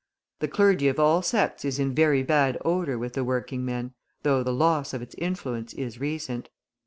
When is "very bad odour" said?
1.93-2.97